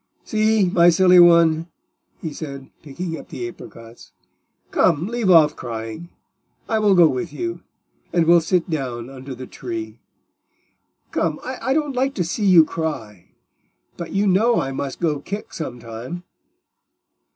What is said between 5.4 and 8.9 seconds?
crying, I will go with you, and we'll sit